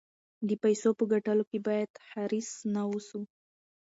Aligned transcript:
د 0.47 0.49
پیسو 0.63 0.89
په 0.99 1.03
ګټلو 1.13 1.43
کې 1.51 1.59
باید 1.67 1.91
حریص 2.09 2.51
نه 2.73 2.81
اوسو. 2.89 3.21